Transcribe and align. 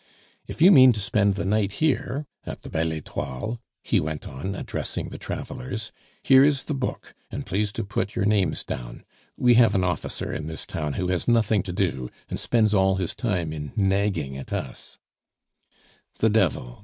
If 0.47 0.63
you 0.63 0.71
mean 0.71 0.93
to 0.93 0.99
spend 0.99 1.35
the 1.35 1.45
night 1.45 1.73
here 1.73 2.25
at 2.43 2.63
the 2.63 2.71
Belle 2.71 2.91
Etoile" 2.91 3.59
he 3.91 3.99
went 3.99 4.27
on, 4.27 4.55
addressing 4.55 5.09
the 5.09 5.19
travelers, 5.19 5.91
"here 6.23 6.43
is 6.43 6.63
the 6.63 6.73
book, 6.73 7.13
and 7.29 7.45
please 7.45 7.71
to 7.73 7.83
put 7.83 8.15
your 8.15 8.25
names 8.25 8.63
down. 8.63 9.05
We 9.37 9.53
have 9.61 9.75
an 9.75 9.83
officer 9.83 10.33
in 10.33 10.47
this 10.47 10.65
town 10.65 10.93
who 10.93 11.09
has 11.09 11.27
nothing 11.27 11.61
to 11.61 11.71
do, 11.71 12.09
and 12.31 12.39
spends 12.39 12.73
all 12.73 12.95
his 12.95 13.13
time 13.13 13.53
in 13.53 13.73
nagging 13.75 14.37
at 14.39 14.51
us" 14.51 14.97
"The 16.17 16.31
devil!" 16.31 16.79